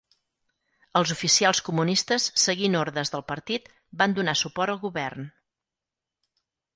[0.99, 3.69] Els oficials comunistes seguint ordes del partit
[4.03, 5.29] van donar suport al govern.